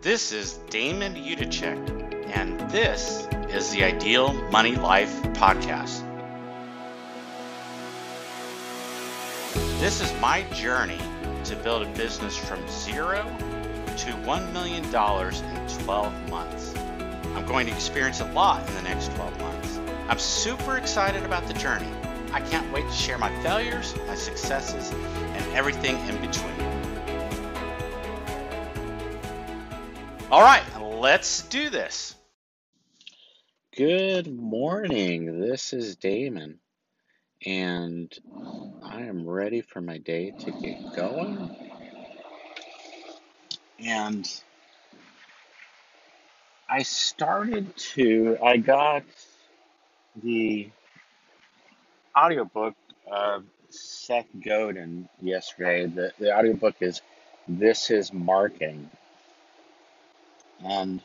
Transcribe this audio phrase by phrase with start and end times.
[0.00, 6.04] This is Damon Yudichak, and this is the Ideal Money Life Podcast.
[9.80, 11.00] This is my journey
[11.42, 16.74] to build a business from zero to $1 million in 12 months.
[17.34, 19.80] I'm going to experience a lot in the next 12 months.
[20.08, 21.90] I'm super excited about the journey.
[22.32, 26.67] I can't wait to share my failures, my successes, and everything in between.
[30.30, 32.14] All right, let's do this.
[33.76, 35.40] Good morning.
[35.40, 36.60] This is Damon,
[37.46, 38.12] and
[38.82, 41.50] I am ready for my day to get going.
[43.84, 44.28] And
[46.68, 49.04] I started to, I got
[50.22, 50.70] the
[52.18, 52.74] audiobook
[53.10, 55.86] of Seth Godin yesterday.
[55.86, 57.02] The, the audiobook is
[57.48, 58.90] This is Marketing.
[60.64, 61.00] And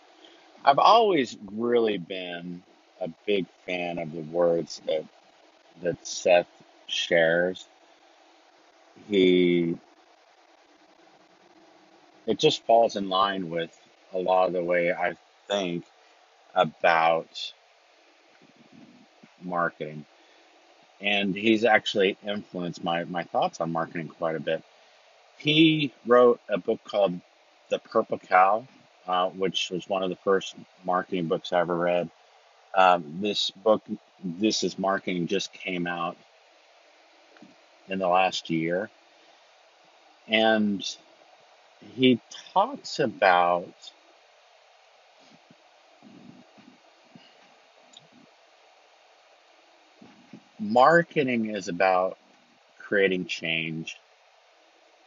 [0.65, 2.63] I've always really been
[3.01, 5.05] a big fan of the words that
[5.81, 6.47] that Seth
[6.87, 7.65] shares.
[9.09, 9.77] He
[12.25, 13.77] it just falls in line with
[14.13, 15.15] a lot of the way I
[15.47, 15.85] think
[16.55, 17.53] about
[19.41, 20.05] marketing.
[21.01, 24.63] And he's actually influenced my, my thoughts on marketing quite a bit.
[25.37, 27.19] He wrote a book called
[27.69, 28.65] The Purple Cow
[29.07, 32.09] uh, which was one of the first marketing books I ever read.
[32.75, 33.83] Um, this book,
[34.23, 36.17] This is Marketing, just came out
[37.89, 38.89] in the last year.
[40.27, 40.83] And
[41.95, 42.19] he
[42.53, 43.73] talks about
[50.59, 52.17] marketing is about
[52.79, 53.97] creating change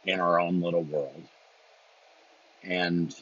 [0.05, 1.23] in our own little world.
[2.63, 3.15] And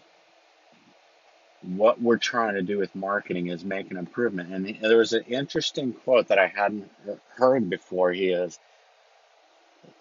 [1.67, 4.53] what we're trying to do with marketing is make an improvement.
[4.53, 6.89] And there was an interesting quote that I hadn't
[7.35, 8.11] heard before.
[8.11, 8.59] He is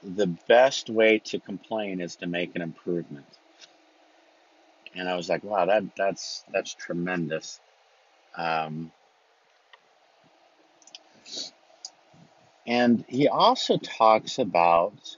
[0.03, 3.27] the best way to complain is to make an improvement.
[4.95, 7.61] And I was like, wow, that that's that's tremendous.
[8.37, 8.93] Um,
[12.67, 15.17] and he also talks about,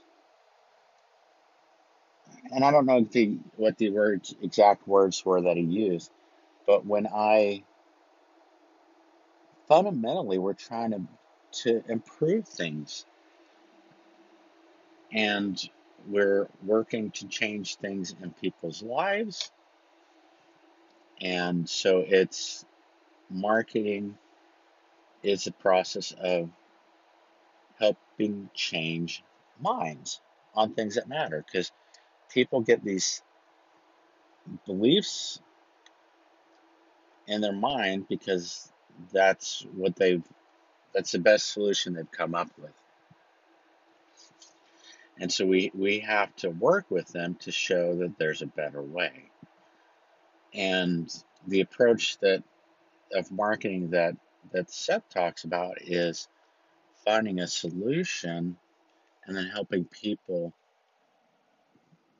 [2.51, 6.11] and I don't know the what the words exact words were that he used,
[6.67, 7.63] but when I
[9.67, 11.01] fundamentally we're trying to
[11.51, 13.05] to improve things
[15.11, 15.69] and
[16.07, 19.51] we're working to change things in people's lives.
[21.21, 22.65] And so it's
[23.29, 24.17] marketing
[25.23, 26.49] is a process of
[27.79, 29.23] helping change
[29.59, 30.21] minds
[30.55, 31.71] on things that matter because
[32.31, 33.21] people get these
[34.65, 35.39] beliefs
[37.27, 38.71] in their mind because
[39.13, 40.23] that's what they've
[40.93, 42.73] that's the best solution they've come up with
[45.19, 48.81] and so we we have to work with them to show that there's a better
[48.81, 49.29] way
[50.53, 52.43] and the approach that
[53.13, 54.15] of marketing that
[54.53, 56.27] that Seth talks about is
[57.05, 58.57] finding a solution
[59.25, 60.53] and then helping people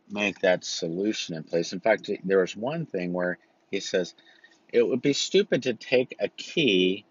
[0.10, 1.74] make that solution in place.
[1.74, 3.38] In fact, there was one thing where
[3.72, 4.14] he says,
[4.72, 7.06] it would be stupid to take a key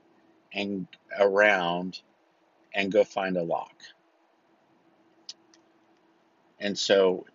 [0.52, 0.86] and
[1.18, 2.00] around
[2.74, 3.74] and go find a lock.
[6.58, 7.26] And so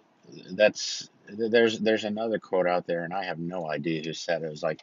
[0.51, 4.45] that's there's there's another quote out there and I have no idea who said it.
[4.45, 4.81] It was like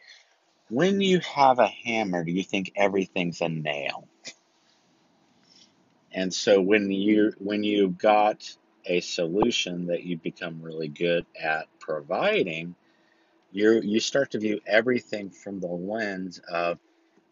[0.69, 4.07] when you have a hammer, do you think everything's a nail?
[6.11, 11.67] And so when you when you got a solution that you become really good at
[11.79, 12.75] providing,
[13.51, 16.79] you you start to view everything from the lens of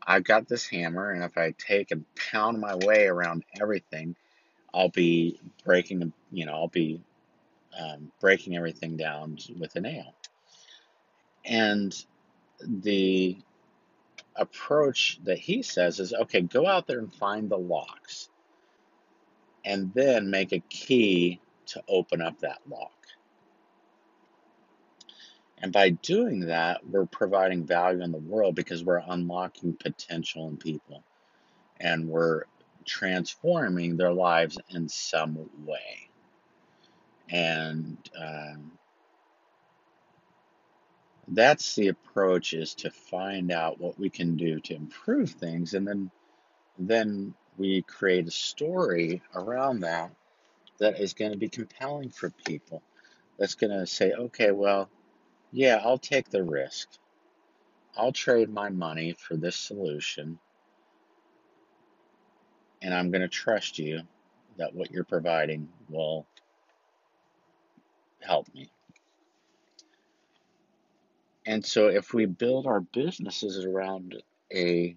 [0.05, 4.15] I've got this hammer, and if I take and pound my way around everything,
[4.73, 7.01] I'll be breaking, you know, I'll be
[7.77, 10.13] um, breaking everything down with a nail.
[11.43, 11.93] And
[12.61, 13.37] the
[14.37, 18.29] approach that he says is okay, go out there and find the locks,
[19.65, 22.96] and then make a key to open up that lock.
[25.59, 30.57] And by doing that, we're providing value in the world because we're unlocking potential in
[30.57, 31.03] people.
[31.79, 32.43] And we're
[32.85, 36.09] transforming their lives in some way.
[37.29, 38.71] And um,
[41.27, 45.73] that's the approach is to find out what we can do to improve things.
[45.73, 46.11] And then
[46.79, 50.11] then we create a story around that
[50.79, 52.83] that is going to be compelling for people.
[53.39, 54.89] That's going to say okay well
[55.51, 56.89] Yeah, I'll take the risk.
[57.95, 60.39] I'll trade my money for this solution,
[62.81, 64.01] and I'm going to trust you
[64.57, 66.27] that what you're providing will
[68.21, 68.69] help me.
[71.45, 74.21] And so, if we build our businesses around
[74.53, 74.95] a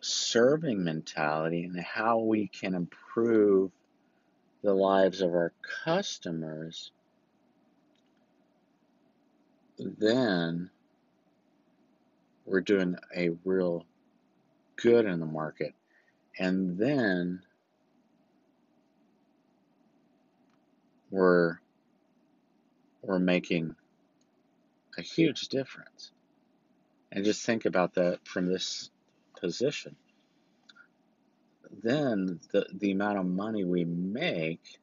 [0.00, 3.70] serving mentality and how we can improve
[4.62, 5.52] the lives of our
[5.84, 6.92] customers,
[9.78, 10.70] then
[12.44, 13.84] we're doing a real
[14.76, 15.74] good in the market.
[16.38, 17.42] And then
[21.10, 21.58] we're
[23.02, 23.74] we're making
[24.98, 26.10] a huge difference.
[27.12, 28.90] And just think about that from this
[29.40, 29.96] position.
[31.82, 34.80] Then the, the amount of money we make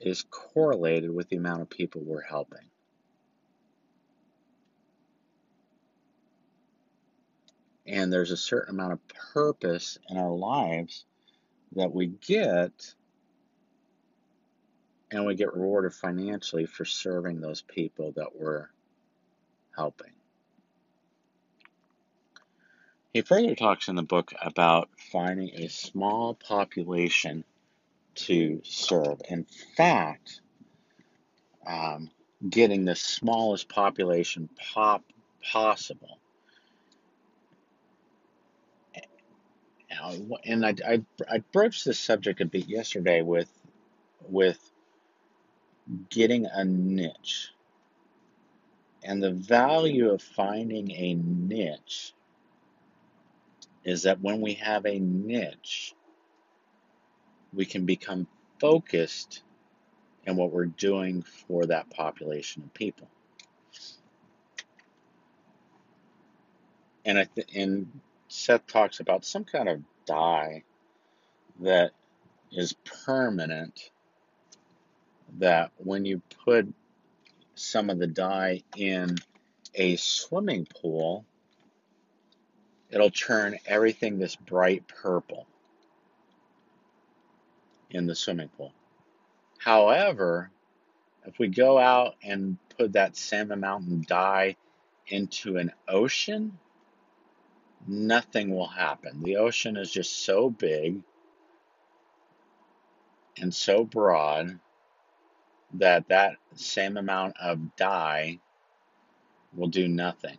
[0.00, 2.68] is correlated with the amount of people we're helping.
[7.86, 11.04] And there's a certain amount of purpose in our lives
[11.76, 12.94] that we get,
[15.10, 18.68] and we get rewarded financially for serving those people that we're
[19.76, 20.12] helping.
[23.12, 27.44] He further talks in the book about finding a small population
[28.16, 29.20] to serve.
[29.30, 29.46] In
[29.76, 30.40] fact,
[31.66, 32.10] um,
[32.48, 35.02] getting the smallest population pop
[35.42, 36.18] possible.
[40.44, 43.50] And I, I, I broached this subject a bit yesterday with
[44.28, 44.58] with
[46.10, 47.50] getting a niche
[49.04, 52.14] and the value of finding a niche
[53.84, 55.94] is that when we have a niche,
[57.54, 58.26] we can become
[58.60, 59.42] focused
[60.26, 63.08] in what we're doing for that population of people.
[67.04, 70.64] And I th- and Seth talks about some kind of dye
[71.60, 71.92] that
[72.52, 72.74] is
[73.04, 73.90] permanent
[75.38, 76.66] that when you put
[77.54, 79.16] some of the dye in
[79.74, 81.24] a swimming pool,
[82.90, 85.46] it'll turn everything this bright purple
[87.90, 88.72] in the swimming pool.
[89.58, 90.50] However,
[91.26, 94.56] if we go out and put that same amount of dye
[95.08, 96.58] into an ocean,
[97.88, 99.22] nothing will happen.
[99.22, 101.00] The ocean is just so big
[103.40, 104.60] and so broad
[105.74, 108.38] that that same amount of dye
[109.54, 110.38] will do nothing.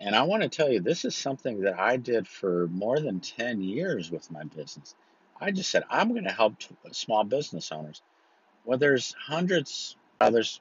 [0.00, 3.20] And I want to tell you, this is something that I did for more than
[3.20, 4.94] 10 years with my business.
[5.40, 8.02] I just said, I'm going to help t- small business owners.
[8.64, 10.60] Well, there's hundreds, there's,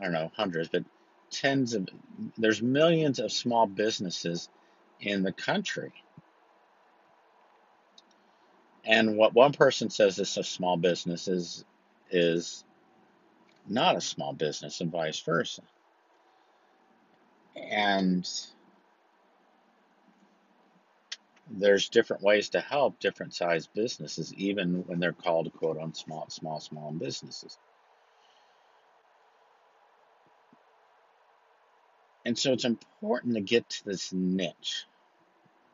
[0.00, 0.84] I don't know, hundreds, but
[1.30, 1.88] tens of,
[2.36, 4.48] there's millions of small businesses
[5.00, 5.92] in the country.
[8.84, 11.64] And what one person says is a small business is,
[12.10, 12.64] is
[13.68, 15.62] not a small business and vice versa.
[17.56, 18.28] And
[21.50, 26.26] there's different ways to help different sized businesses, even when they're called quote on small,
[26.28, 27.58] small, small businesses.
[32.28, 34.84] And so it's important to get to this niche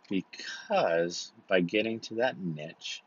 [0.08, 3.02] because by getting to that niche,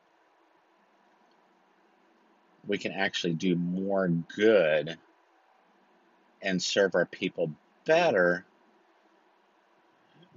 [2.68, 4.98] we can actually do more good
[6.42, 7.50] and serve our people
[7.86, 8.46] better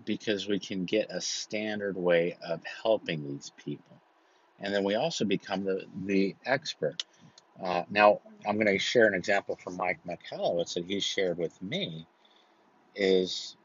[0.04, 4.00] because we can get a standard way of helping these people.
[4.60, 7.02] And then we also become the, the expert.
[7.60, 11.60] Uh, now, I'm going to share an example from Mike Michalowicz that he shared with
[11.60, 12.06] me
[12.94, 13.56] is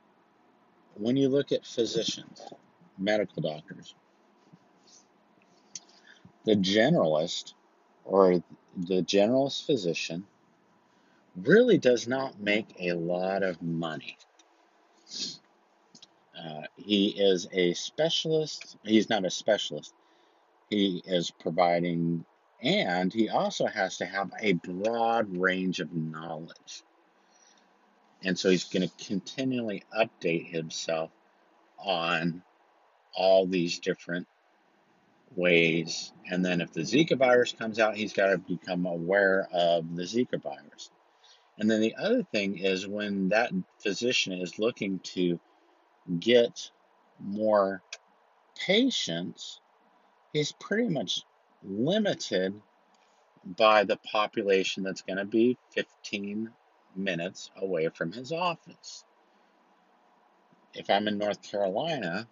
[0.96, 2.42] when you look at physicians,
[2.98, 3.96] medical doctors,
[6.46, 7.54] the generalist
[8.04, 8.44] or
[8.78, 10.26] the generalist physician
[11.36, 14.18] really does not make a lot of money.
[16.38, 18.78] Uh, he is a specialist.
[18.84, 19.94] He's not a specialist.
[20.70, 22.26] He is providing,
[22.62, 26.84] and he also has to have a broad range of knowledge.
[28.24, 31.12] And so he's going to continually update himself
[31.78, 32.42] on
[33.14, 34.28] all these different
[35.36, 36.12] ways.
[36.30, 40.04] And then if the Zika virus comes out, he's got to become aware of the
[40.04, 40.90] Zika virus.
[41.58, 45.40] And then the other thing is when that physician is looking to
[46.20, 46.72] get
[47.20, 47.82] more
[48.58, 49.62] patients,
[50.34, 51.22] he's pretty much
[51.64, 52.54] limited
[53.46, 56.50] by the population that's going to be 15
[56.96, 59.04] minutes away from his office.
[60.74, 62.28] If I'm in North Carolina,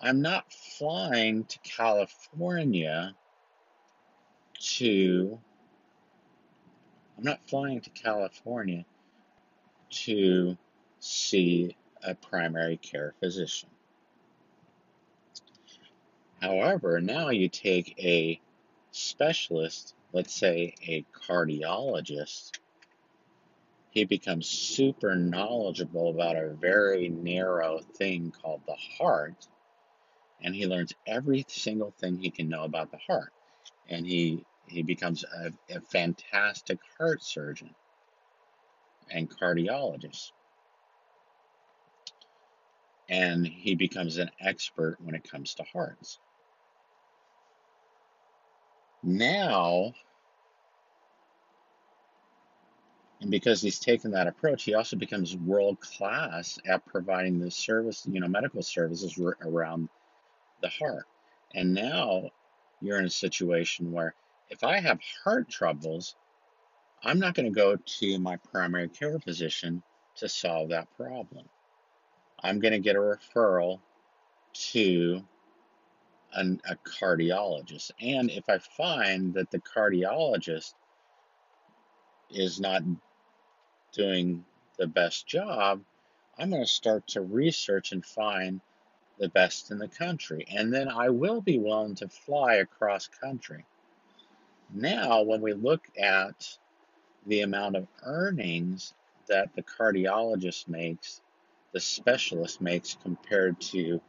[0.00, 3.14] I'm not flying to California
[4.60, 5.38] to
[7.18, 8.86] I'm not flying to California
[9.90, 10.56] to
[11.00, 13.68] see a primary care physician.
[16.40, 18.40] However, now you take a
[18.90, 22.59] specialist, let's say a cardiologist,
[23.90, 29.48] he becomes super knowledgeable about a very narrow thing called the heart,
[30.42, 33.32] and he learns every single thing he can know about the heart.
[33.88, 37.74] And he he becomes a, a fantastic heart surgeon
[39.10, 40.30] and cardiologist.
[43.08, 46.20] And he becomes an expert when it comes to hearts.
[49.02, 49.92] Now,
[53.20, 58.06] and because he's taken that approach, he also becomes world class at providing the service,
[58.10, 59.88] you know, medical services around
[60.62, 61.04] the heart.
[61.54, 62.30] And now
[62.80, 64.14] you're in a situation where
[64.48, 66.16] if I have heart troubles,
[67.04, 69.82] I'm not going to go to my primary care physician
[70.16, 71.46] to solve that problem.
[72.42, 73.80] I'm going to get a referral
[74.72, 75.22] to
[76.32, 77.90] an, a cardiologist.
[78.00, 80.72] And if I find that the cardiologist
[82.30, 82.82] is not
[83.92, 84.44] doing
[84.78, 85.82] the best job,
[86.38, 88.60] I'm going to start to research and find
[89.18, 90.46] the best in the country.
[90.50, 93.64] And then I will be willing to fly across country.
[94.72, 96.56] Now, when we look at
[97.26, 98.94] the amount of earnings
[99.28, 101.20] that the cardiologist makes,
[101.72, 104.00] the specialist makes compared to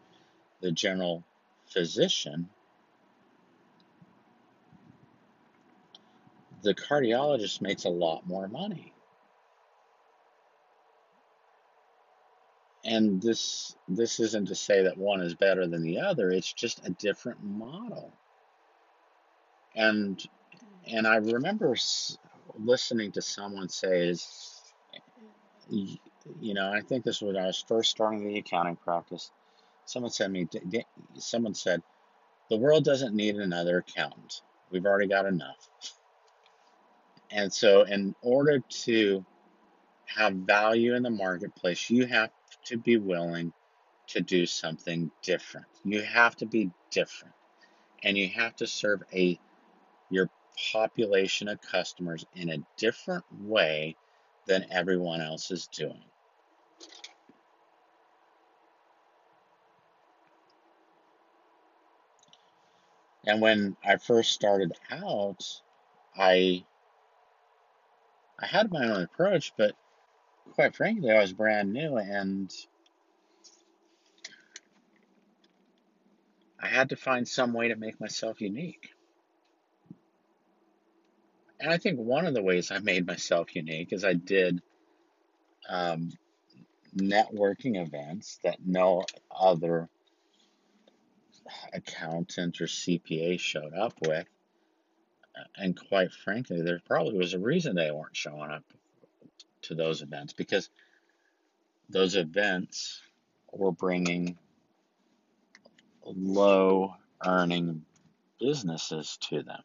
[0.62, 1.24] the general
[1.68, 2.50] physician,
[6.62, 8.91] the cardiologist makes a lot more money.
[12.84, 16.86] And this this isn't to say that one is better than the other, it's just
[16.86, 18.12] a different model.
[19.76, 20.22] And
[20.88, 21.76] and I remember
[22.58, 24.62] listening to someone say is
[26.40, 29.32] you know, I think this was when I was first starting the accounting practice.
[29.86, 30.48] Someone said me,
[31.18, 31.82] someone said,
[32.50, 34.42] the world doesn't need another accountant.
[34.72, 35.70] We've already got enough.
[37.32, 39.26] And so, in order to
[40.06, 42.30] have value in the marketplace, you have
[42.66, 43.54] to be willing
[44.08, 45.68] to do something different.
[45.84, 47.34] You have to be different.
[48.04, 49.40] And you have to serve a
[50.10, 50.30] your
[50.74, 53.96] population of customers in a different way
[54.48, 56.04] than everyone else is doing.
[63.26, 65.44] And when I first started out,
[66.18, 66.66] I
[68.40, 69.76] I had my own approach, but
[70.54, 72.52] quite frankly, I was brand new and
[76.60, 78.90] I had to find some way to make myself unique.
[81.60, 84.62] And I think one of the ways I made myself unique is I did
[85.70, 86.12] um,
[86.96, 89.90] networking events that no other
[91.74, 94.28] accountant or CPA showed up with.
[95.56, 98.64] And quite frankly, there probably was a reason they weren't showing up
[99.64, 100.70] to those events because
[101.90, 103.02] those events
[103.52, 104.38] were bringing
[106.06, 107.84] low earning
[108.40, 109.62] businesses to them.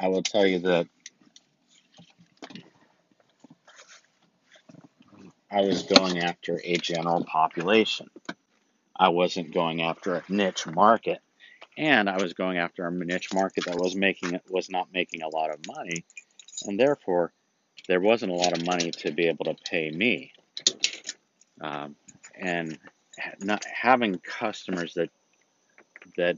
[0.00, 0.88] I will tell you that
[5.50, 8.08] I was going after a general population.
[8.96, 11.20] I wasn't going after a niche market,
[11.78, 15.22] and I was going after a niche market that was making it was not making
[15.22, 16.04] a lot of money,
[16.64, 17.32] and therefore
[17.88, 20.32] there wasn't a lot of money to be able to pay me.
[21.60, 21.96] Um,
[22.38, 22.78] and
[23.40, 25.10] not having customers that
[26.16, 26.36] that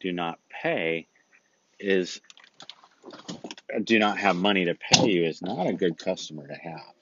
[0.00, 1.06] do not pay
[1.78, 2.20] is
[3.82, 6.94] do not have money to pay you is not a good customer to have.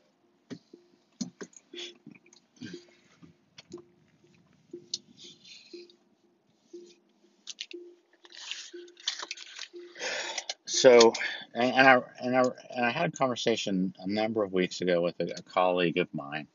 [10.82, 11.12] so
[11.54, 15.00] and, and I and I and I had a conversation a number of weeks ago
[15.00, 16.46] with a, a colleague of mine,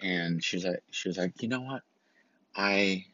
[0.00, 1.82] and she's like she was like, you know what,
[2.56, 3.06] I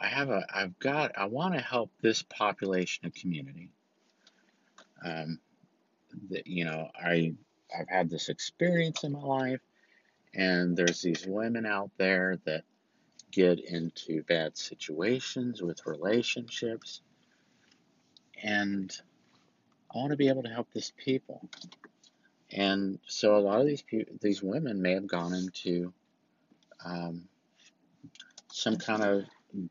[0.00, 3.70] I have a I've got I want to help this population of community.
[5.04, 5.38] Um,
[6.30, 7.34] that you know I
[7.76, 9.60] I've had this experience in my life,
[10.34, 12.64] and there's these women out there that
[13.32, 17.02] get into bad situations with relationships.
[18.42, 18.92] And
[19.94, 21.48] I want to be able to help these people.
[22.50, 25.92] And so a lot of these people, these women may have gone into
[26.84, 27.28] um,
[28.52, 29.24] some kind of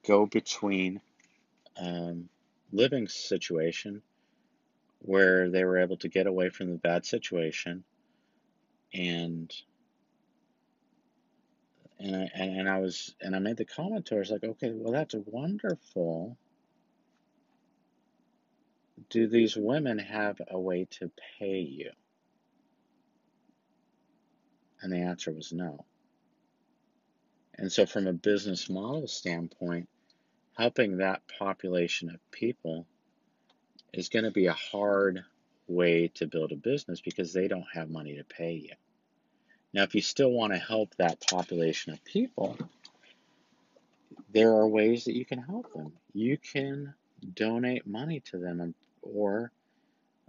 [0.06, 1.02] go between
[1.78, 2.30] um,
[2.72, 4.02] living situation
[5.00, 7.84] where they were able to get away from the bad situation
[8.96, 9.54] and
[12.00, 14.44] and I, and I was and I made the comment to her, I was like,
[14.44, 16.38] okay, well that's wonderful.
[19.10, 21.92] Do these women have a way to pay you?
[24.82, 25.86] And the answer was no.
[27.58, 29.88] And so, from a business model standpoint,
[30.58, 32.86] helping that population of people
[33.94, 35.24] is going to be a hard
[35.68, 38.74] way to build a business because they don't have money to pay you.
[39.74, 42.58] Now, if you still want to help that population of people,
[44.32, 45.94] there are ways that you can help them.
[46.14, 46.94] You can
[47.34, 48.62] donate money to them,
[49.06, 49.52] or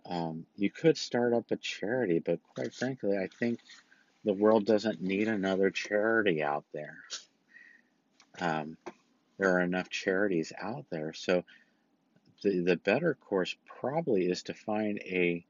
[0.08, 3.58] um, you could start up a charity, but quite frankly, I think
[4.24, 6.98] the world doesn't need another charity out there.
[8.40, 8.76] Um,
[9.38, 11.12] there are enough charities out there.
[11.12, 11.44] So
[12.42, 15.44] the, the better course probably is to find a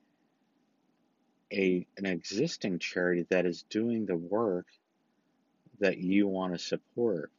[1.53, 4.67] a an existing charity that is doing the work
[5.79, 7.31] that you want to support.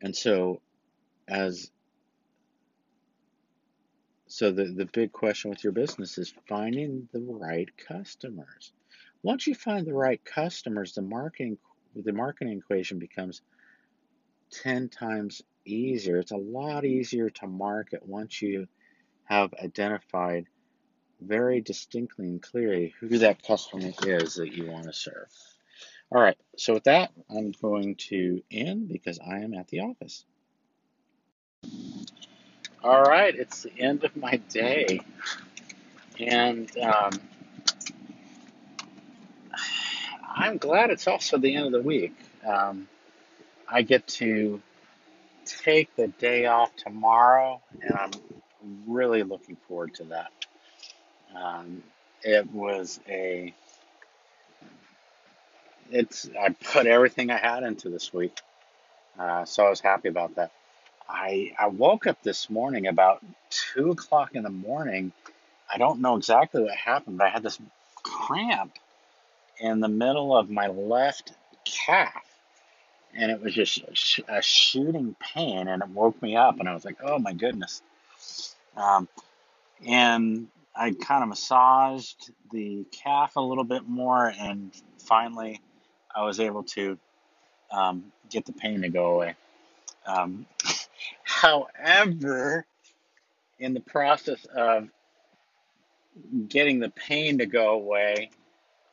[0.00, 0.60] And so
[1.30, 1.70] as
[4.26, 8.72] so the, the big question with your business is finding the right customers.
[9.22, 11.58] Once you find the right customers, the marketing
[11.96, 13.42] the marketing equation becomes
[14.62, 16.18] 10 times easier.
[16.18, 18.66] It's a lot easier to market once you
[19.24, 20.46] have identified
[21.20, 25.28] very distinctly and clearly who that customer is that you want to serve.
[26.12, 30.24] All right, so with that, I'm going to end because I am at the office.
[32.82, 35.02] All right, it's the end of my day,
[36.18, 37.10] and um,
[40.26, 42.14] I'm glad it's also the end of the week.
[42.42, 42.88] Um,
[43.68, 44.62] I get to
[45.44, 48.10] take the day off tomorrow, and I'm
[48.86, 50.32] really looking forward to that.
[51.36, 51.82] Um,
[52.22, 53.52] it was a
[55.90, 58.40] it's I put everything I had into this week,
[59.18, 60.50] uh, so I was happy about that.
[61.10, 65.12] I, I woke up this morning about two o'clock in the morning.
[65.72, 67.58] I don't know exactly what happened, but I had this
[68.02, 68.74] cramp
[69.60, 71.32] in the middle of my left
[71.64, 72.24] calf.
[73.14, 73.80] And it was just
[74.28, 76.60] a shooting pain, and it woke me up.
[76.60, 77.82] And I was like, oh my goodness.
[78.76, 79.08] Um,
[79.86, 85.60] and I kind of massaged the calf a little bit more, and finally
[86.14, 86.98] I was able to
[87.70, 89.34] um, get the pain to go away.
[90.06, 90.46] Um,
[91.40, 92.66] However,
[93.58, 94.90] in the process of
[96.48, 98.28] getting the pain to go away,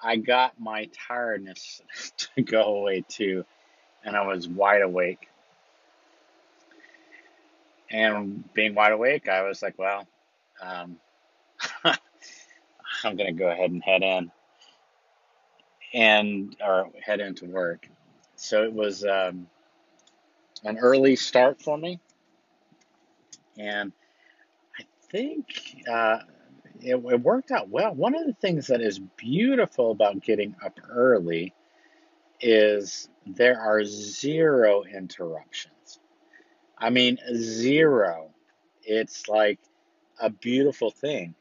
[0.01, 1.81] I got my tiredness
[2.35, 3.43] to go away too,
[4.05, 5.27] and I was wide awake.
[7.91, 10.07] And being wide awake, I was like, well,
[10.61, 10.95] um,
[11.83, 14.31] I'm going to go ahead and head in
[15.93, 17.89] and or head into work.
[18.37, 19.47] So it was um,
[20.63, 21.99] an early start for me
[23.57, 23.91] and
[24.79, 26.19] I think uh,
[26.79, 27.93] it, it worked out well.
[27.93, 31.53] One of the things that is beautiful about getting up early
[32.39, 35.99] is there are zero interruptions.
[36.77, 38.29] I mean, zero.
[38.83, 39.59] It's like
[40.19, 41.33] a beautiful thing.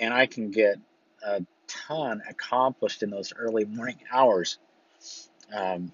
[0.00, 0.76] And I can get
[1.24, 4.58] a ton accomplished in those early morning hours.
[5.54, 5.92] Um,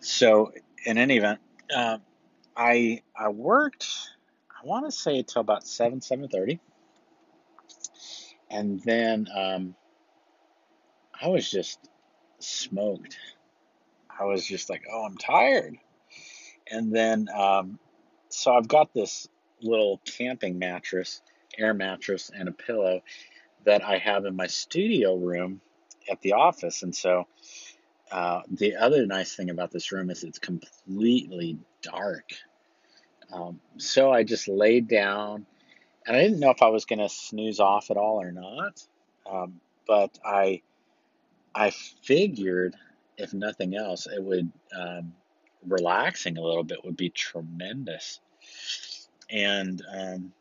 [0.00, 0.52] so,
[0.84, 1.40] in any event,
[1.74, 1.98] uh,
[2.56, 3.86] I I worked
[4.66, 6.60] want to say till about seven seven thirty,
[8.50, 9.74] and then um,
[11.20, 11.78] I was just
[12.40, 13.16] smoked.
[14.18, 15.76] I was just like, oh, I'm tired,
[16.70, 17.78] and then um,
[18.28, 19.28] so I've got this
[19.62, 21.22] little camping mattress,
[21.56, 23.02] air mattress, and a pillow
[23.64, 25.60] that I have in my studio room
[26.10, 27.26] at the office, and so.
[28.08, 32.30] Uh, the other nice thing about this room is it's completely dark.
[33.32, 35.46] Um, so I just laid down,
[36.06, 38.82] and I didn't know if I was going to snooze off at all or not.
[39.30, 40.62] Um, but I,
[41.54, 42.76] I figured,
[43.16, 45.14] if nothing else, it would um,
[45.66, 48.20] relaxing a little bit would be tremendous.
[49.30, 50.32] And um,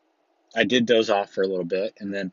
[0.56, 2.32] I did doze off for a little bit, and then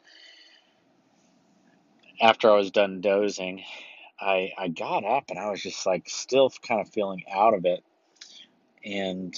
[2.21, 3.65] after I was done dozing,
[4.21, 7.65] I I got up and I was just like still kind of feeling out of
[7.65, 7.83] it,
[8.85, 9.35] and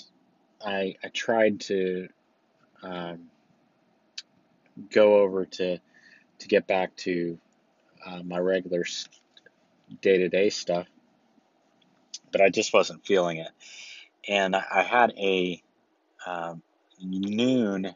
[0.64, 2.08] I I tried to
[2.82, 3.30] um,
[4.90, 5.78] go over to
[6.38, 7.38] to get back to
[8.06, 8.84] uh, my regular
[10.00, 10.86] day to day stuff,
[12.32, 13.50] but I just wasn't feeling it.
[14.28, 15.62] And I, I had a
[16.26, 16.62] um,
[17.00, 17.94] noon.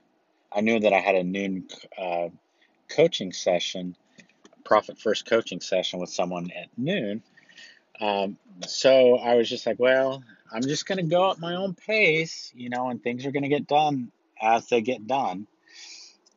[0.53, 2.29] I knew that I had a noon uh,
[2.89, 3.97] coaching session,
[4.65, 7.23] profit first coaching session with someone at noon.
[8.01, 11.75] Um, so I was just like, well, I'm just going to go at my own
[11.75, 15.47] pace, you know, and things are going to get done as they get done.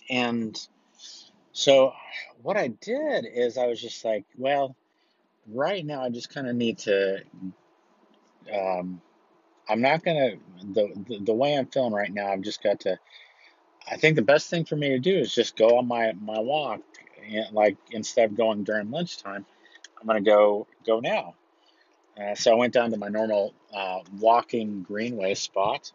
[0.09, 0.59] And
[1.53, 1.93] so
[2.41, 4.75] what I did is I was just like, well,
[5.47, 7.21] right now I just kind of need to.
[8.53, 9.01] Um,
[9.69, 10.31] I'm not gonna
[10.73, 12.27] the, the the way I'm feeling right now.
[12.31, 12.97] I've just got to.
[13.89, 16.39] I think the best thing for me to do is just go on my my
[16.39, 16.81] walk,
[17.25, 19.45] and like instead of going during lunchtime,
[19.99, 21.35] I'm gonna go go now.
[22.19, 25.91] Uh, so I went down to my normal uh, walking greenway spot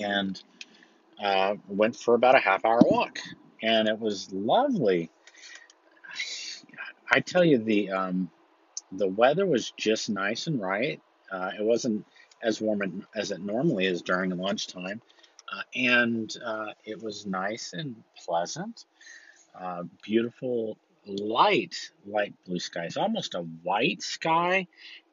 [0.00, 0.42] and
[1.22, 3.18] uh, went for about a half hour walk,
[3.62, 5.10] and it was lovely.
[7.10, 8.30] I tell you the um,
[8.90, 11.00] the weather was just nice and right.
[11.30, 12.04] Uh, it wasn't
[12.42, 15.00] as warm as it normally is during lunchtime,
[15.52, 17.94] uh, and uh, it was nice and
[18.26, 18.86] pleasant.
[20.02, 24.66] Beautiful light, light blue skies, almost a white sky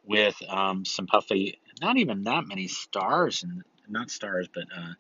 [0.06, 4.94] with um, some puffy, not even that many stars, and not stars, but uh,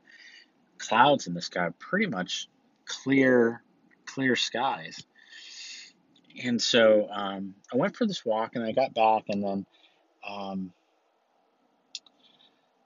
[0.77, 1.69] clouds in the sky.
[1.79, 2.47] Pretty much
[2.85, 3.61] clear,
[4.05, 5.03] clear skies.
[6.43, 9.65] And so um, I went for this walk, and I got back, and then
[10.27, 10.73] um,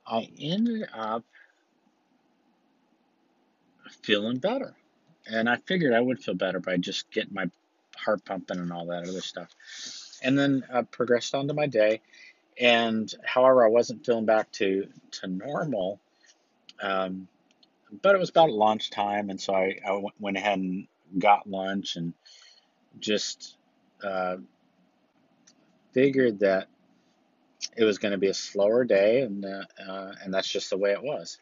[0.05, 1.23] I ended up
[4.01, 4.75] feeling better.
[5.25, 7.49] And I figured I would feel better by just getting my
[8.03, 9.49] heart pumping and all that other stuff.
[10.21, 12.01] And then I progressed on to my day.
[12.59, 15.99] And however, I wasn't feeling back to, to normal.
[16.81, 17.27] Um,
[18.01, 19.29] but it was about lunchtime.
[19.29, 20.87] And so I, I went ahead and
[21.17, 22.13] got lunch and
[22.99, 23.57] just
[24.03, 24.37] uh,
[25.93, 26.67] figured that
[27.75, 30.77] it was going to be a slower day, and uh, uh, and that's just the
[30.77, 31.39] way it was.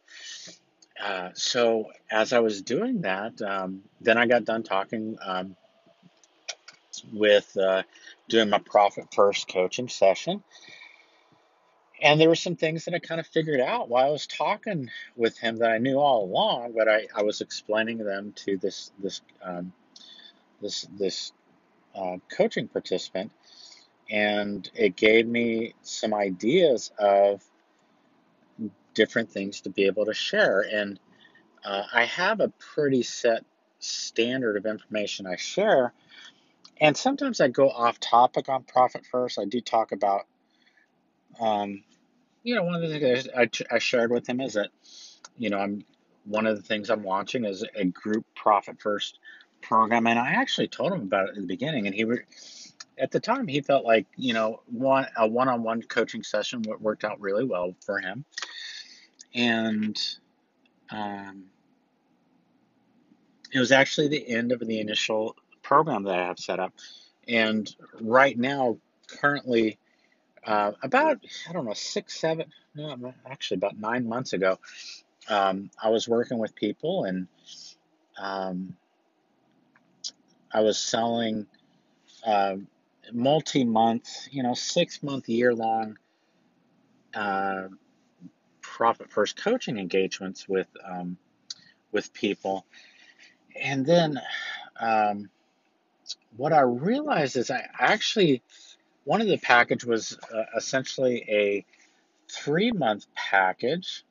[1.04, 5.56] Uh, so as I was doing that, um, then I got done talking um,
[7.12, 7.84] with uh,
[8.30, 10.44] doing my profit first coaching session.
[12.02, 14.90] And there were some things that I kind of figured out while I was talking
[15.16, 18.92] with him that I knew all along, but I, I was explaining them to this
[18.98, 19.72] this um,
[20.62, 21.32] this this
[21.94, 23.32] uh, coaching participant,
[24.10, 27.44] and it gave me some ideas of
[28.94, 30.62] different things to be able to share.
[30.62, 31.00] And
[31.64, 33.46] uh, I have a pretty set
[33.80, 35.94] standard of information I share.
[36.82, 39.39] And sometimes I go off topic on Profit First.
[39.39, 40.26] I do talk about,
[41.39, 41.84] um,
[42.44, 44.70] you know, one of the things I, I shared with him is that,
[45.38, 45.86] you know, I'm
[46.26, 49.20] one of the things I'm launching is a group Profit First
[49.62, 50.08] program.
[50.08, 52.26] And I actually told him about it in the beginning, and he re-
[52.98, 57.20] at the time he felt like you know one a one-on-one coaching session worked out
[57.20, 58.24] really well for him
[59.34, 59.98] and
[60.91, 61.46] um,
[63.52, 65.36] it was actually the end of the initial
[65.72, 66.74] program that I have set up.
[67.30, 69.80] And right now, currently,
[70.46, 74.60] uh, about I don't know six, seven, no, actually about nine months ago,
[75.30, 77.26] um, I was working with people and
[78.18, 78.76] um,
[80.52, 81.48] I was selling
[82.28, 82.58] uh,
[83.14, 85.98] multi-month, you know, six-month, year-long
[87.16, 87.68] uh,
[88.62, 91.16] profit first coaching engagements with um,
[91.94, 92.66] with people,
[93.56, 94.20] and then
[94.78, 95.30] um,
[96.38, 98.41] what I realized is I actually
[99.04, 101.65] one of the package was uh, essentially a
[102.32, 104.04] three month package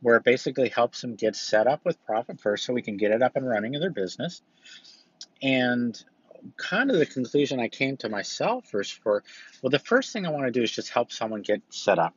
[0.00, 3.10] where it basically helps them get set up with profit first so we can get
[3.10, 4.42] it up and running in their business
[5.42, 6.02] and
[6.56, 9.22] kind of the conclusion I came to myself was for,
[9.62, 12.14] well, the first thing I want to do is just help someone get set up.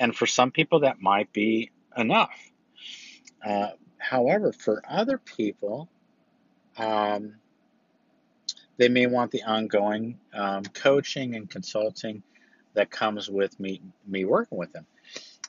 [0.00, 2.38] And for some people, that might be enough.
[3.44, 5.88] Uh, however, for other people,
[6.76, 7.34] um,
[8.78, 12.22] they may want the ongoing um, coaching and consulting
[12.74, 14.86] that comes with me me working with them.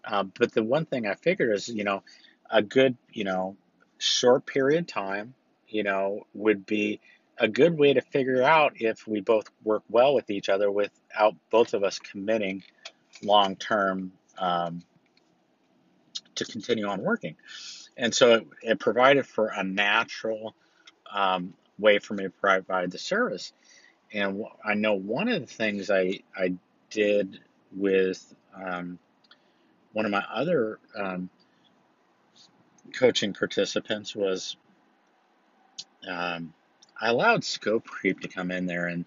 [0.04, 2.04] Uh, but the one thing I figured is, you know,
[2.50, 3.56] a good, you know,
[3.98, 5.34] short period of time,
[5.68, 7.00] you know, would be
[7.38, 11.36] a good way to figure out if we both work well with each other without
[11.50, 12.64] both of us committing
[13.24, 14.82] long term um,
[16.36, 17.36] to continue on working.
[17.96, 20.56] And so it, it provided for a natural
[21.14, 23.54] um, way for me to provide the service.
[24.14, 26.56] And I know one of the things I I
[26.90, 27.40] did
[27.76, 29.00] with um,
[29.94, 31.30] one of my other um,
[32.94, 34.58] coaching participants was
[36.08, 36.54] um,
[37.00, 39.06] I allowed scope creep to come in there, and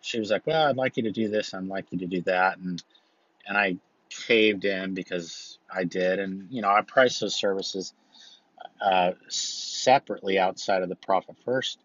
[0.00, 1.54] she was like, "Well, I'd like you to do this.
[1.54, 2.82] I'd like you to do that," and
[3.46, 3.76] and I
[4.10, 7.94] caved in because I did, and you know I priced those services
[8.80, 11.78] uh, separately outside of the profit first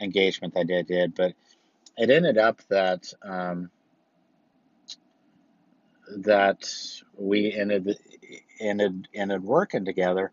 [0.00, 1.34] engagement that I did, but
[1.96, 3.70] it ended up that um,
[6.18, 6.70] that
[7.16, 7.98] we ended
[8.60, 10.32] ended ended working together,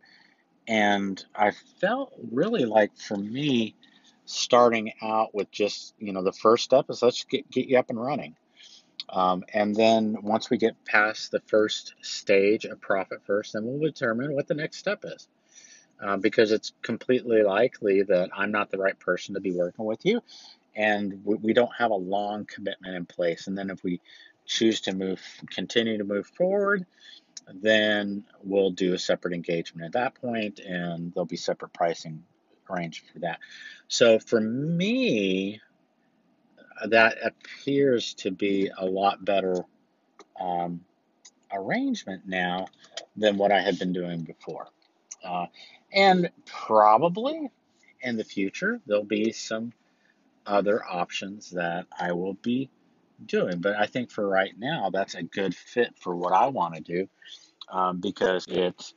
[0.68, 3.76] and I felt really like for me
[4.26, 7.90] starting out with just you know the first step is let's get get you up
[7.90, 8.36] and running.
[9.12, 13.80] Um, and then once we get past the first stage of profit first, then we'll
[13.80, 15.28] determine what the next step is.
[16.02, 20.06] Uh, because it's completely likely that I'm not the right person to be working with
[20.06, 20.22] you,
[20.74, 23.48] and we, we don't have a long commitment in place.
[23.48, 24.00] And then if we
[24.46, 26.86] choose to move, continue to move forward,
[27.54, 32.24] then we'll do a separate engagement at that point, and there'll be separate pricing
[32.70, 33.40] arranged for that.
[33.88, 35.60] So for me,
[36.88, 39.66] that appears to be a lot better
[40.40, 40.82] um,
[41.52, 42.68] arrangement now
[43.18, 44.68] than what I had been doing before.
[45.24, 45.48] Uh,
[45.92, 47.50] and probably
[48.02, 49.74] in the future, there'll be some
[50.46, 52.70] other options that I will be
[53.26, 53.60] doing.
[53.60, 56.82] But I think for right now, that's a good fit for what I want to
[56.82, 57.10] do
[57.70, 58.94] um, because it's,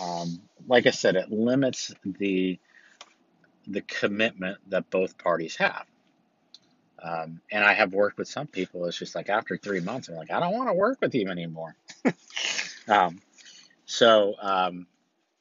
[0.00, 2.58] um, like I said, it limits the
[3.68, 5.86] the commitment that both parties have.
[7.02, 8.86] Um, and I have worked with some people.
[8.86, 11.28] It's just like after three months, I'm like, I don't want to work with you
[11.28, 11.74] anymore.
[12.88, 13.20] um,
[13.86, 14.86] so um,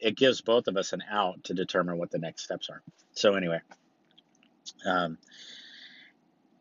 [0.06, 2.84] it gives both of us an out to determine what the next steps are.
[3.14, 3.60] So anyway,
[4.86, 5.18] um,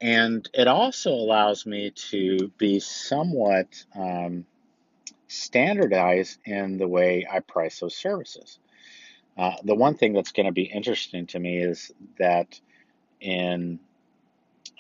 [0.01, 4.47] and it also allows me to be somewhat um,
[5.29, 8.59] standardized in the way I price those services.
[9.37, 12.59] Uh, the one thing that's going to be interesting to me is that
[13.21, 13.79] in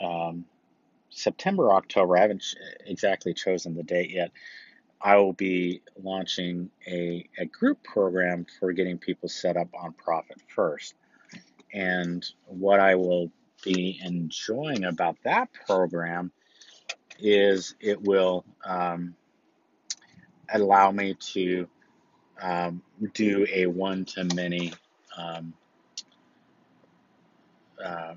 [0.03, 0.47] um,
[1.11, 2.45] September, October, I haven't
[2.87, 4.31] exactly chosen the date yet.
[5.05, 10.39] I will be launching a, a group program for getting people set up on Profit
[10.49, 10.95] First.
[11.75, 13.31] And what I will
[13.63, 16.33] be enjoying about that program
[17.19, 19.15] is it will um,
[20.53, 21.69] allow me to
[22.41, 24.73] um, do a one to many
[25.19, 25.53] um,
[27.85, 28.15] uh,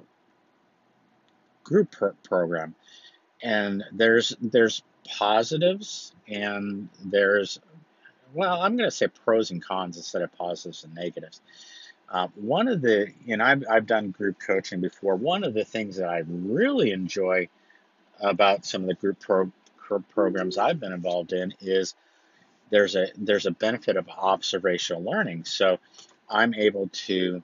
[1.66, 2.76] group pro- program.
[3.44, 7.60] And there's there's positives and there's
[8.34, 11.42] well, I'm going to say pros and cons instead of positives and negatives.
[12.10, 15.16] Uh, one of the, you know, I've, I've done group coaching before.
[15.16, 17.50] One of the things that I really enjoy
[18.20, 21.96] about some of the group pro, pro, programs I've been involved in is
[22.70, 25.46] there's a there's a benefit of observational learning.
[25.46, 25.80] So
[26.30, 27.42] I'm able to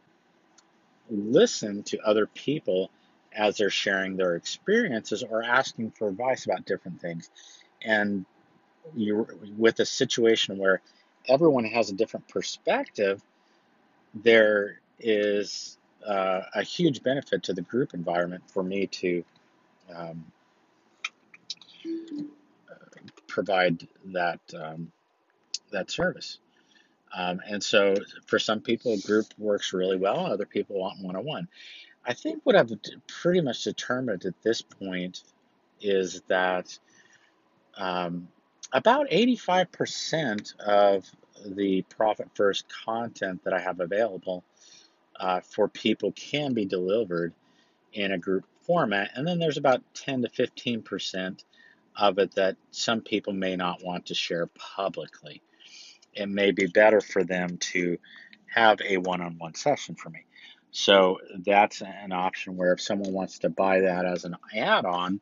[1.10, 2.89] listen to other people
[3.36, 7.30] as they're sharing their experiences or asking for advice about different things.
[7.84, 8.26] And
[8.96, 10.82] you with a situation where
[11.28, 13.22] everyone has a different perspective,
[14.13, 19.24] there is uh, a huge benefit to the group environment for me to
[19.93, 20.26] um,
[23.28, 24.91] provide that um,
[25.72, 26.39] that service.
[27.15, 30.26] Um, and so, for some people, group works really well.
[30.26, 31.48] Other people want one on one.
[32.06, 32.72] I think what I've
[33.08, 35.24] pretty much determined at this point
[35.80, 36.78] is that
[37.78, 38.28] um,
[38.72, 41.06] about 85% of
[41.46, 44.44] the Profit First content that I have available
[45.20, 47.34] uh, for people can be delivered
[47.94, 49.12] in a group format.
[49.16, 51.44] And then there's about 10 to 15%
[51.96, 55.42] of it that some people may not want to share publicly.
[56.13, 57.98] It may be better for them to
[58.48, 60.26] have a one on one session for me.
[60.73, 65.21] So that's an option where if someone wants to buy that as an add on,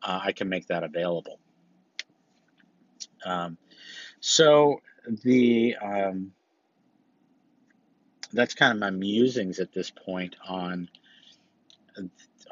[0.00, 1.40] uh, I can make that available.
[3.26, 3.58] Um,
[4.20, 4.80] so
[5.24, 6.32] the um,
[8.32, 10.88] that's kind of my musings at this point on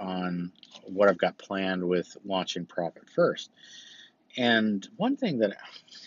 [0.01, 0.51] on
[0.87, 3.51] what I've got planned with launching Profit First.
[4.37, 5.57] And one thing that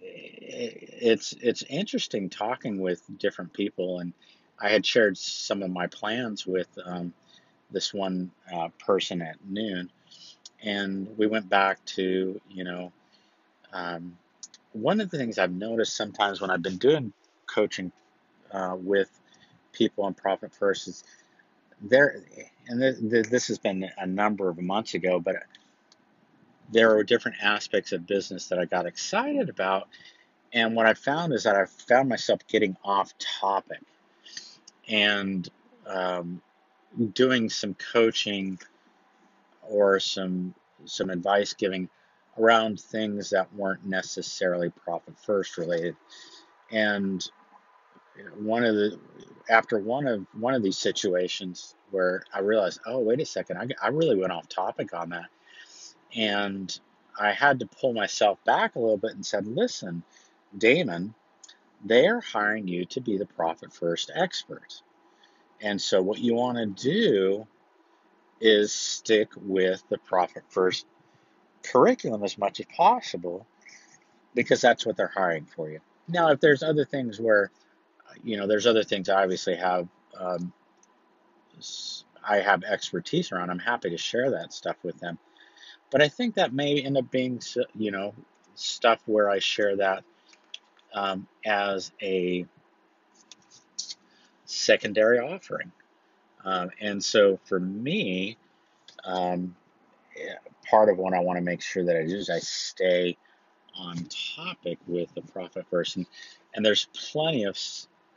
[0.00, 4.12] it's it's interesting talking with different people, and
[4.60, 7.12] I had shared some of my plans with um,
[7.70, 9.90] this one uh, person at noon,
[10.62, 12.92] and we went back to you know
[13.72, 14.16] um,
[14.72, 17.12] one of the things I've noticed sometimes when I've been doing
[17.46, 17.92] coaching
[18.52, 19.10] uh, with
[19.72, 21.04] people on Profit First is
[21.82, 22.22] there,
[22.68, 25.36] and th- th- this has been a number of months ago, but
[26.72, 29.88] there are different aspects of business that I got excited about.
[30.52, 33.80] And what I found is that I found myself getting off topic
[34.90, 35.48] and
[35.86, 36.42] um,
[37.14, 38.58] doing some coaching
[39.62, 41.88] or some some advice giving
[42.38, 45.96] around things that weren't necessarily profit first related.
[46.70, 47.28] And
[48.38, 48.98] one of the
[49.48, 53.86] after one of one of these situations where I realized, oh wait a second, I,
[53.86, 55.28] I really went off topic on that,
[56.14, 56.78] and
[57.18, 60.02] I had to pull myself back a little bit and said, listen,
[60.56, 61.14] Damon,
[61.84, 64.82] they are hiring you to be the profit first expert.
[65.60, 67.46] And so what you want to do
[68.40, 70.86] is stick with the profit first
[71.62, 73.46] curriculum as much as possible
[74.34, 75.80] because that's what they're hiring for you.
[76.08, 77.50] Now, if there's other things where,
[78.24, 80.52] you know, there's other things I obviously have, um,
[82.26, 85.18] I have expertise around, I'm happy to share that stuff with them.
[85.90, 87.40] But I think that may end up being,
[87.74, 88.14] you know,
[88.54, 90.04] stuff where I share that
[90.94, 92.46] um, as a
[94.44, 95.70] secondary offering.
[96.44, 98.36] Um, and so for me,
[99.04, 99.54] um,
[100.68, 103.16] part of what I want to make sure that I do is I stay
[103.76, 103.96] on
[104.36, 105.96] topic with the profit first.
[105.96, 106.06] And,
[106.54, 107.58] and there's plenty of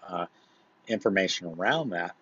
[0.08, 0.26] uh,
[0.88, 2.16] information around that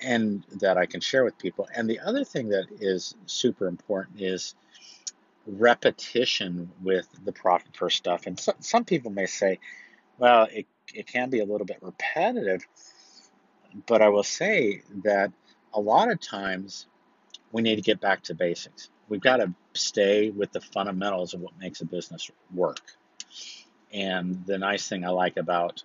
[0.00, 1.68] and that I can share with people.
[1.74, 4.54] And the other thing that is super important is
[5.46, 8.26] repetition with the profit first stuff.
[8.26, 9.58] And so, some people may say,
[10.18, 12.66] well, it, it can be a little bit repetitive.
[13.86, 15.32] But I will say that
[15.72, 16.86] a lot of times
[17.50, 18.90] we need to get back to basics.
[19.08, 22.80] We've got to stay with the fundamentals of what makes a business work.
[23.92, 25.82] And the nice thing I like about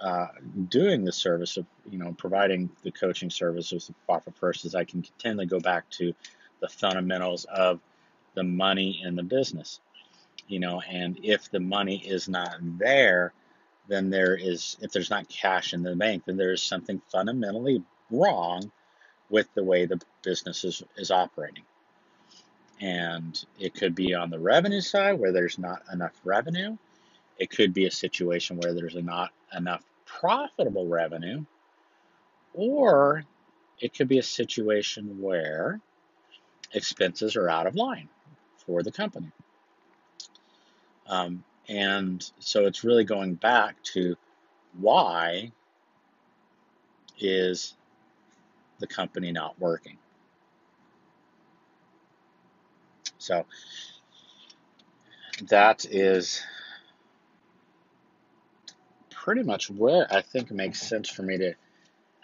[0.00, 0.28] uh,
[0.68, 4.74] doing the service of, you know, providing the coaching service with the Profit First is
[4.74, 6.14] I can continually go back to
[6.60, 7.80] the fundamentals of
[8.34, 9.80] the money in the business.
[10.48, 13.32] You know, and if the money is not there,
[13.88, 17.82] then there is, if there's not cash in the bank, then there is something fundamentally
[18.10, 18.70] wrong
[19.28, 21.64] with the way the business is, is operating.
[22.80, 26.76] And it could be on the revenue side where there's not enough revenue.
[27.38, 31.44] It could be a situation where there's not enough profitable revenue.
[32.54, 33.24] Or
[33.78, 35.80] it could be a situation where
[36.72, 38.08] expenses are out of line
[38.70, 39.32] for the company.
[41.08, 44.16] Um, and so it's really going back to
[44.78, 45.50] why
[47.18, 47.74] is
[48.78, 49.98] the company not working?
[53.18, 53.44] So
[55.48, 56.40] that is
[59.10, 61.54] pretty much where I think it makes sense for me to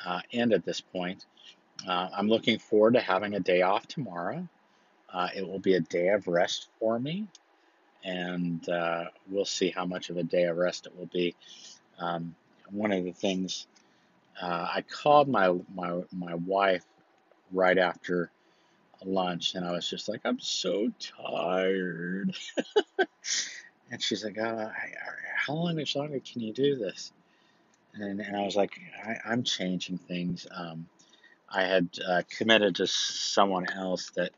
[0.04, 1.26] uh, end at this point.
[1.86, 4.48] Uh, I'm looking forward to having a day off tomorrow.
[5.12, 7.26] Uh, it will be a day of rest for me
[8.04, 11.34] and uh, we'll see how much of a day of rest it will be.
[11.98, 12.34] Um,
[12.70, 13.66] one of the things
[14.40, 16.84] uh, I called my my my wife
[17.52, 18.30] right after
[19.04, 22.36] lunch, and I was just like, I'm so tired.
[23.90, 24.70] and she's like, oh,
[25.34, 27.12] How long much longer can you do this?
[27.94, 30.46] And, and I was like, I, am changing things.
[30.54, 30.86] Um,
[31.48, 34.32] I had uh, committed to someone else that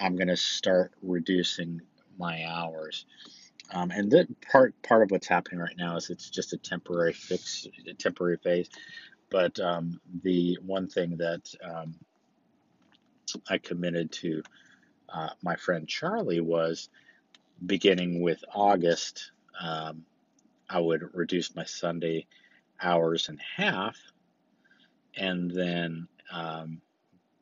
[0.00, 1.80] I'm going to start reducing
[2.18, 3.06] my hours.
[3.72, 7.12] Um, and the part part of what's happening right now is it's just a temporary
[7.12, 8.68] fix, a temporary phase.
[9.30, 11.96] But um, the one thing that um,
[13.50, 14.42] I committed to
[15.08, 16.88] uh, my friend Charlie was
[17.64, 20.04] beginning with August, um,
[20.68, 22.26] I would reduce my Sunday
[22.82, 23.96] hours in half,
[25.16, 26.80] and then um,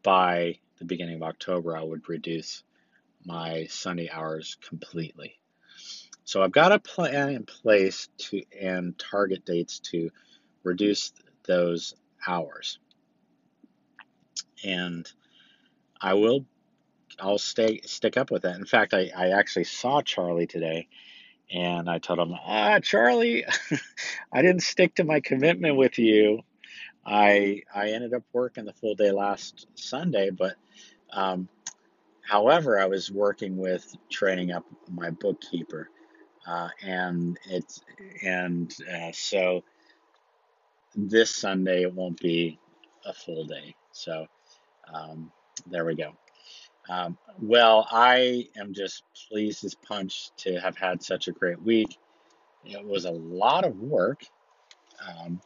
[0.03, 2.63] by the beginning of October, I would reduce
[3.25, 5.39] my Sunday hours completely.
[6.25, 10.11] So I've got a plan in place to and target dates to
[10.63, 11.13] reduce
[11.47, 11.95] those
[12.27, 12.79] hours.
[14.65, 15.11] And
[16.01, 16.47] I will
[17.21, 18.57] I'll stay stick up with that.
[18.57, 20.89] In fact, I, I actually saw Charlie today
[21.53, 23.45] and I told him, ah, Charlie,
[24.33, 26.41] I didn't stick to my commitment with you.
[27.07, 30.55] I I ended up working the full day last Sunday, but
[31.13, 31.49] um,
[32.25, 35.91] However, I was working with training up my bookkeeper,
[36.47, 37.83] uh, and it's
[38.23, 39.63] and uh, so
[40.95, 42.59] this Sunday it won't be
[43.05, 43.75] a full day.
[43.93, 44.27] So
[44.93, 45.31] um,
[45.67, 46.13] there we go.
[46.89, 51.99] Um, well, I am just pleased as punch to have had such a great week.
[52.65, 54.23] It was a lot of work,
[55.07, 55.43] um,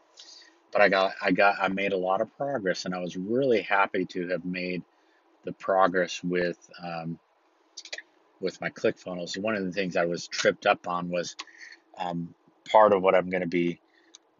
[0.72, 3.62] but I got I got I made a lot of progress, and I was really
[3.62, 4.84] happy to have made
[5.48, 7.18] the progress with um,
[8.40, 9.38] with my ClickFunnels.
[9.38, 11.34] One of the things I was tripped up on was
[11.96, 12.34] um,
[12.70, 13.80] part of what I'm going to be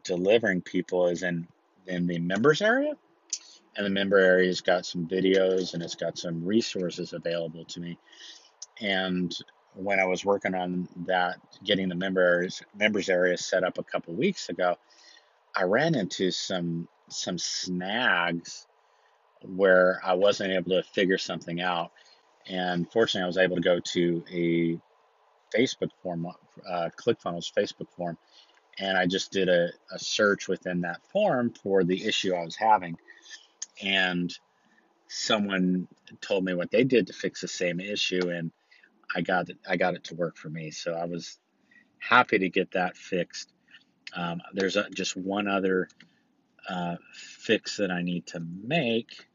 [0.05, 1.49] delivering people is in
[1.87, 2.93] in the members area,
[3.75, 7.99] and the member area's got some videos and it's got some resources available to me.
[8.83, 9.35] And
[9.75, 14.13] when I was working on that, getting the members members area set up a couple
[14.13, 14.77] weeks ago,
[15.57, 18.68] I ran into some some snags
[19.43, 21.93] where I wasn't able to figure something out.
[22.47, 24.81] And fortunately, I was able to go to a
[25.57, 26.27] Facebook form,
[26.69, 28.17] uh, ClickFunnels Facebook form,
[28.79, 32.57] and I just did a, a search within that form for the issue I was
[32.57, 32.97] having.
[33.83, 34.37] And
[35.09, 35.89] someone
[36.21, 38.51] told me what they did to fix the same issue, and
[39.15, 40.71] I got it, I got it to work for me.
[40.71, 41.39] So I was
[41.99, 43.53] happy to get that fixed.
[44.15, 45.89] Um, there's a, just one other
[46.69, 49.27] uh, fix that I need to make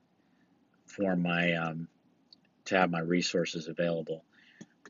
[0.86, 1.88] for my um,
[2.66, 4.24] to have my resources available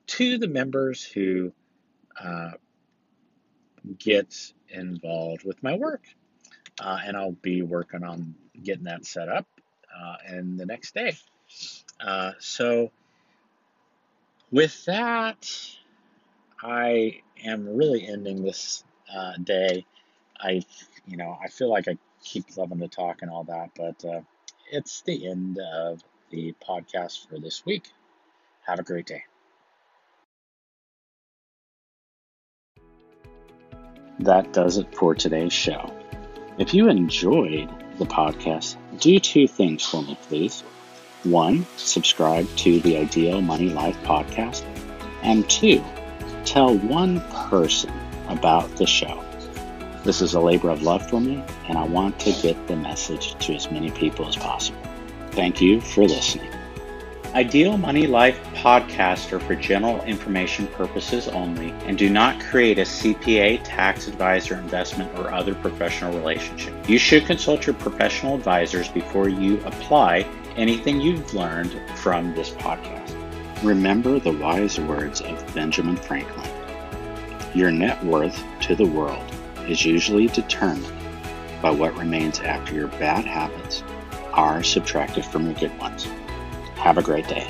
[0.06, 1.54] to the members who
[2.22, 2.52] uh,
[3.98, 4.36] get
[4.70, 6.04] involved with my work.
[6.80, 9.46] Uh, and I'll be working on getting that set up
[9.96, 11.16] uh, in the next day.
[12.00, 12.92] Uh, so,
[14.52, 15.50] with that,
[16.62, 18.84] I am really ending this
[19.14, 19.86] uh, day.
[20.40, 20.64] I,
[21.08, 24.22] you know, I feel like I keep loving to talk and all that, but uh,
[24.72, 27.86] it's the end of the podcast for this week.
[28.66, 29.24] Have a great day.
[34.20, 35.92] That does it for today's show.
[36.58, 40.62] If you enjoyed the podcast, do two things for me, please.
[41.24, 44.64] One, subscribe to the Ideal Money Life podcast.
[45.24, 45.84] And two,
[46.46, 47.92] tell one person
[48.28, 49.24] about the show.
[50.04, 53.36] This is a labor of love for me, and I want to get the message
[53.36, 54.82] to as many people as possible.
[55.32, 56.52] Thank you for listening.
[57.34, 62.84] Ideal Money Life podcasts are for general information purposes only and do not create a
[62.84, 66.74] CPA, tax advisor, investment, or other professional relationship.
[66.90, 70.28] You should consult your professional advisors before you apply
[70.58, 73.16] anything you've learned from this podcast.
[73.64, 76.50] Remember the wise words of Benjamin Franklin
[77.56, 79.34] Your net worth to the world
[79.70, 80.92] is usually determined
[81.62, 83.84] by what remains after your bad habits
[84.34, 86.06] are subtracted from your good ones.
[86.76, 87.48] Have a great day.